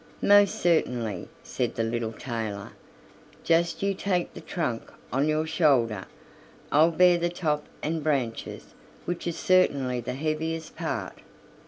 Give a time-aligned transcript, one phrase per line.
[0.23, 2.71] "Most certainly," said the little tailor:
[3.43, 6.05] "just you take the trunk on your shoulder;
[6.71, 8.73] I'll bear the top and branches,
[9.05, 11.19] which is certainly the heaviest part."